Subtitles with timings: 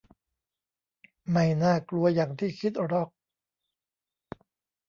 [1.31, 3.09] 'ไม่น่ากลัวอย่างที่คิดหรอก'